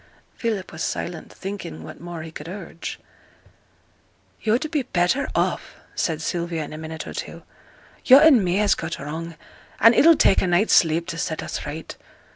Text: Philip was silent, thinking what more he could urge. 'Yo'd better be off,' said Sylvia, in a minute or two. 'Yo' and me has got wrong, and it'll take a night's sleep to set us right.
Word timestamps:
Philip 0.35 0.71
was 0.71 0.81
silent, 0.83 1.31
thinking 1.31 1.83
what 1.83 2.01
more 2.01 2.23
he 2.23 2.31
could 2.31 2.49
urge. 2.49 2.99
'Yo'd 4.41 4.65
better 4.91 5.23
be 5.27 5.31
off,' 5.35 5.75
said 5.93 6.23
Sylvia, 6.23 6.63
in 6.63 6.73
a 6.73 6.77
minute 6.79 7.05
or 7.05 7.13
two. 7.13 7.43
'Yo' 8.05 8.17
and 8.17 8.43
me 8.43 8.55
has 8.55 8.73
got 8.73 8.97
wrong, 8.97 9.35
and 9.79 9.93
it'll 9.93 10.15
take 10.17 10.41
a 10.41 10.47
night's 10.47 10.73
sleep 10.73 11.05
to 11.05 11.19
set 11.19 11.43
us 11.43 11.67
right. 11.67 11.95